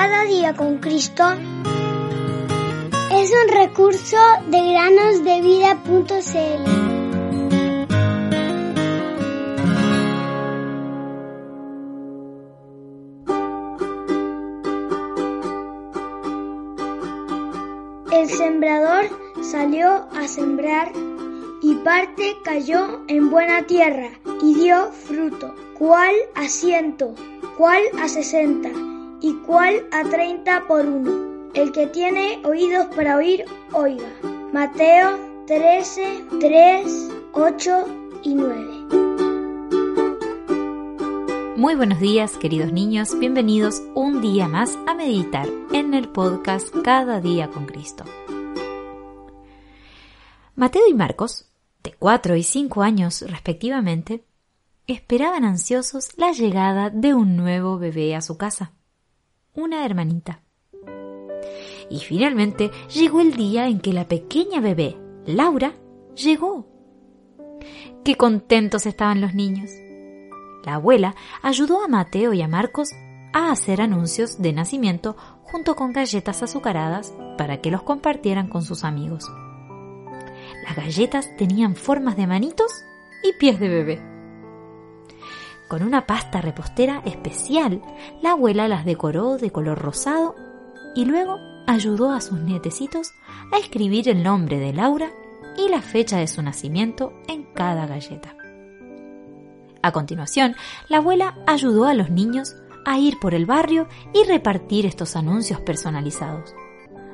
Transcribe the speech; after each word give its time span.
Cada 0.00 0.22
día 0.26 0.54
con 0.54 0.78
Cristo 0.78 1.24
es 3.10 3.32
un 3.32 3.48
recurso 3.52 4.16
de 4.46 4.70
granosdevida.cl. 4.70 6.64
El 18.12 18.28
sembrador 18.28 19.10
salió 19.42 20.06
a 20.16 20.28
sembrar 20.28 20.92
y 21.60 21.74
parte 21.74 22.36
cayó 22.44 23.00
en 23.08 23.30
buena 23.30 23.66
tierra 23.66 24.10
y 24.44 24.54
dio 24.54 24.92
fruto, 24.92 25.52
cual 25.76 26.14
a 26.36 26.46
ciento, 26.46 27.16
cual 27.56 27.82
a 28.00 28.06
sesenta 28.08 28.70
y 29.20 29.34
cual 29.46 29.86
a 29.92 30.04
treinta 30.04 30.64
por 30.66 30.86
uno. 30.86 31.50
El 31.54 31.72
que 31.72 31.86
tiene 31.86 32.40
oídos 32.44 32.86
para 32.94 33.16
oír, 33.16 33.44
oiga. 33.72 34.08
Mateo 34.52 35.18
13, 35.46 36.24
3, 36.40 37.10
8 37.32 37.86
y 38.22 38.34
9. 38.34 38.64
Muy 41.56 41.74
buenos 41.74 41.98
días, 42.00 42.36
queridos 42.36 42.72
niños. 42.72 43.18
Bienvenidos 43.18 43.82
un 43.94 44.20
día 44.20 44.46
más 44.46 44.78
a 44.86 44.94
meditar 44.94 45.48
en 45.72 45.94
el 45.94 46.08
podcast 46.08 46.68
Cada 46.84 47.20
día 47.20 47.48
con 47.48 47.66
Cristo. 47.66 48.04
Mateo 50.54 50.82
y 50.88 50.94
Marcos, 50.94 51.50
de 51.82 51.94
4 51.98 52.36
y 52.36 52.42
5 52.42 52.82
años 52.82 53.22
respectivamente, 53.22 54.24
esperaban 54.86 55.44
ansiosos 55.44 56.16
la 56.16 56.32
llegada 56.32 56.90
de 56.90 57.14
un 57.14 57.36
nuevo 57.36 57.78
bebé 57.78 58.14
a 58.14 58.20
su 58.20 58.36
casa 58.36 58.72
una 59.58 59.84
hermanita. 59.84 60.42
Y 61.90 62.00
finalmente 62.00 62.70
llegó 62.94 63.20
el 63.20 63.34
día 63.34 63.66
en 63.68 63.80
que 63.80 63.92
la 63.92 64.06
pequeña 64.06 64.60
bebé, 64.60 64.96
Laura, 65.26 65.74
llegó. 66.14 66.66
Qué 68.04 68.16
contentos 68.16 68.86
estaban 68.86 69.20
los 69.20 69.34
niños. 69.34 69.70
La 70.64 70.74
abuela 70.74 71.14
ayudó 71.42 71.82
a 71.82 71.88
Mateo 71.88 72.32
y 72.32 72.42
a 72.42 72.48
Marcos 72.48 72.90
a 73.32 73.50
hacer 73.50 73.80
anuncios 73.80 74.40
de 74.40 74.52
nacimiento 74.52 75.16
junto 75.42 75.76
con 75.76 75.92
galletas 75.92 76.42
azucaradas 76.42 77.14
para 77.36 77.60
que 77.60 77.70
los 77.70 77.82
compartieran 77.82 78.48
con 78.48 78.62
sus 78.62 78.84
amigos. 78.84 79.30
Las 80.64 80.76
galletas 80.76 81.34
tenían 81.36 81.74
formas 81.74 82.16
de 82.16 82.26
manitos 82.26 82.70
y 83.22 83.32
pies 83.38 83.58
de 83.58 83.68
bebé. 83.68 84.17
Con 85.68 85.82
una 85.82 86.06
pasta 86.06 86.40
repostera 86.40 87.02
especial, 87.04 87.82
la 88.22 88.32
abuela 88.32 88.68
las 88.68 88.86
decoró 88.86 89.36
de 89.36 89.50
color 89.50 89.78
rosado 89.78 90.34
y 90.94 91.04
luego 91.04 91.38
ayudó 91.66 92.10
a 92.10 92.22
sus 92.22 92.40
nietecitos 92.40 93.12
a 93.52 93.58
escribir 93.58 94.08
el 94.08 94.22
nombre 94.22 94.58
de 94.58 94.72
Laura 94.72 95.10
y 95.58 95.68
la 95.68 95.82
fecha 95.82 96.16
de 96.16 96.26
su 96.26 96.40
nacimiento 96.42 97.12
en 97.28 97.44
cada 97.52 97.86
galleta. 97.86 98.34
A 99.82 99.92
continuación, 99.92 100.56
la 100.88 100.98
abuela 100.98 101.36
ayudó 101.46 101.84
a 101.84 101.94
los 101.94 102.08
niños 102.10 102.56
a 102.86 102.98
ir 102.98 103.18
por 103.20 103.34
el 103.34 103.44
barrio 103.44 103.86
y 104.14 104.24
repartir 104.24 104.86
estos 104.86 105.16
anuncios 105.16 105.60
personalizados, 105.60 106.54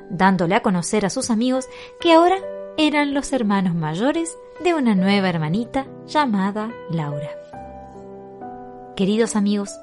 dándole 0.09 0.55
a 0.55 0.61
conocer 0.61 1.05
a 1.05 1.09
sus 1.09 1.29
amigos 1.29 1.67
que 1.99 2.13
ahora 2.13 2.37
eran 2.77 3.13
los 3.13 3.33
hermanos 3.33 3.75
mayores 3.75 4.37
de 4.63 4.73
una 4.73 4.95
nueva 4.95 5.27
hermanita 5.27 5.85
llamada 6.07 6.71
Laura. 6.89 7.44
Queridos 8.95 9.35
amigos, 9.35 9.77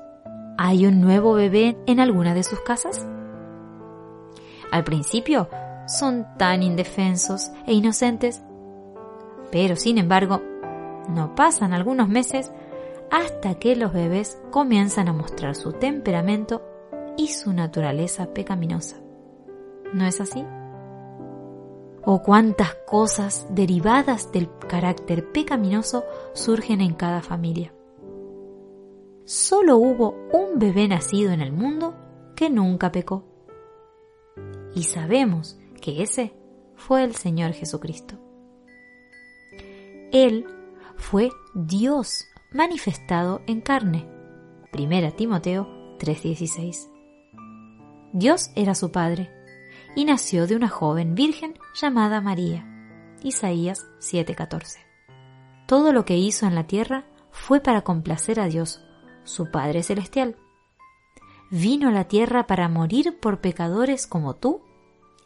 ¿hay 0.57 0.87
un 0.87 1.03
nuevo 1.03 1.35
bebé 1.35 1.77
en 1.85 2.01
alguna 2.01 2.33
de 2.33 2.43
sus 2.43 2.61
casas? 2.61 3.07
Al 4.71 4.85
principio 4.85 5.51
son 5.87 6.27
tan 6.39 6.63
indefensos 6.63 7.51
e 7.67 7.75
inocentes, 7.75 8.41
pero 9.51 9.77
sin 9.77 9.99
embargo, 9.99 10.41
no 11.11 11.35
pasan 11.35 11.75
algunos 11.75 12.09
meses 12.09 12.53
hasta 13.11 13.57
que 13.57 13.77
los 13.77 13.93
bebés 13.93 14.41
comienzan 14.51 15.09
a 15.09 15.13
mostrar 15.13 15.57
su 15.57 15.75
temperamento 15.75 16.63
y 17.19 17.29
su 17.29 17.53
naturaleza 17.53 18.33
pecaminosa. 18.33 18.97
¿No 19.93 20.07
es 20.07 20.23
así? 20.23 20.43
¿O 22.03 22.23
cuántas 22.23 22.77
cosas 22.87 23.47
derivadas 23.51 24.33
del 24.33 24.49
carácter 24.71 25.31
pecaminoso 25.33 26.03
surgen 26.33 26.81
en 26.81 26.95
cada 26.95 27.21
familia? 27.21 27.75
Solo 29.25 29.77
hubo 29.77 30.15
un 30.33 30.59
bebé 30.59 30.89
nacido 30.89 31.33
en 31.33 31.41
el 31.41 31.53
mundo 31.53 31.95
que 32.37 32.51
nunca 32.51 32.93
pecó. 32.93 33.25
Y 34.75 34.85
sabemos 34.85 35.59
que 35.81 36.03
ese 36.03 36.35
fue 36.75 37.05
el 37.05 37.15
Señor 37.15 37.53
Jesucristo. 37.53 38.19
Él 40.13 40.47
fue 40.97 41.31
Dios 41.55 42.27
manifestado 42.53 43.43
en 43.47 43.61
carne. 43.61 44.09
Primera 44.71 45.11
Timoteo 45.11 45.97
3:16. 45.99 46.89
Dios 48.13 48.51
era 48.55 48.75
su 48.75 48.93
padre 48.93 49.31
y 49.95 50.05
nació 50.05 50.47
de 50.47 50.57
una 50.57 50.69
joven 50.69 51.15
virgen 51.15 51.55
llamada 51.75 52.21
María. 52.21 52.67
Isaías 53.23 53.87
7:14. 54.01 54.79
Todo 55.67 55.93
lo 55.93 56.05
que 56.05 56.17
hizo 56.17 56.47
en 56.47 56.55
la 56.55 56.67
tierra 56.67 57.07
fue 57.31 57.61
para 57.61 57.83
complacer 57.83 58.41
a 58.41 58.47
Dios, 58.47 58.85
su 59.25 59.51
Padre 59.51 59.83
Celestial. 59.83 60.37
Vino 61.51 61.89
a 61.89 61.93
la 61.93 62.09
tierra 62.09 62.47
para 62.47 62.69
morir 62.69 63.19
por 63.21 63.41
pecadores 63.41 64.07
como 64.07 64.35
tú 64.35 64.63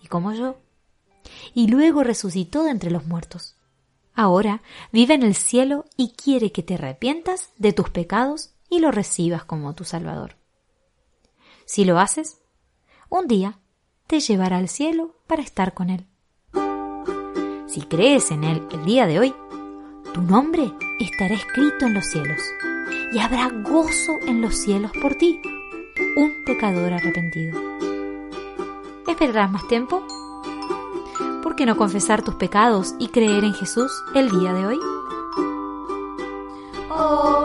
y 0.02 0.08
como 0.08 0.32
yo, 0.32 0.56
y 1.54 1.68
luego 1.68 2.02
resucitó 2.02 2.64
de 2.64 2.70
entre 2.70 2.90
los 2.90 3.06
muertos. 3.06 3.56
Ahora 4.14 4.62
vive 4.92 5.14
en 5.14 5.22
el 5.22 5.34
cielo 5.34 5.84
y 5.96 6.12
quiere 6.12 6.50
que 6.50 6.62
te 6.62 6.74
arrepientas 6.74 7.52
de 7.58 7.72
tus 7.72 7.90
pecados 7.90 8.54
y 8.70 8.80
lo 8.80 8.90
recibas 8.90 9.44
como 9.44 9.74
tu 9.74 9.84
Salvador. 9.84 10.36
Si 11.64 11.84
lo 11.84 11.98
haces, 11.98 12.38
un 13.08 13.26
día 13.26 13.58
te 14.06 14.20
llevará 14.20 14.56
al 14.56 14.68
cielo 14.68 15.16
para 15.26 15.42
estar 15.42 15.74
con 15.74 15.90
Él. 15.90 16.06
Si 17.66 17.82
crees 17.82 18.30
en 18.30 18.44
Él 18.44 18.66
el 18.72 18.84
día 18.84 19.06
de 19.06 19.18
hoy, 19.18 19.34
tu 20.14 20.22
nombre 20.22 20.72
estará 20.98 21.34
escrito 21.34 21.86
en 21.86 21.94
los 21.94 22.06
cielos 22.06 22.40
y 23.12 23.18
habrá 23.18 23.48
gozo 23.48 24.18
en 24.26 24.40
los 24.40 24.56
cielos 24.56 24.92
por 25.00 25.14
ti, 25.14 25.40
un 26.16 26.44
pecador 26.44 26.92
arrepentido. 26.92 27.60
¿Esperarás 29.06 29.50
más 29.50 29.66
tiempo? 29.68 30.02
¿Por 31.42 31.56
qué 31.56 31.66
no 31.66 31.76
confesar 31.76 32.22
tus 32.22 32.34
pecados 32.34 32.94
y 32.98 33.08
creer 33.08 33.44
en 33.44 33.54
Jesús 33.54 33.92
el 34.14 34.30
día 34.30 34.52
de 34.52 34.66
hoy? 34.66 34.80
Oh. 36.90 37.35